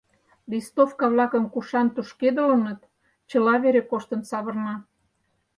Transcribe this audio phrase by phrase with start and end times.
[0.51, 2.79] Листовка-влакым кушан тушкедылыныт,
[3.29, 4.75] чыла вере коштын савырна.